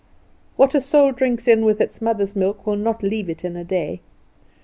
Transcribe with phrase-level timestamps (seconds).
[0.55, 3.63] What a soul drinks in with its mother's milk will not leave it in a
[3.63, 4.01] day.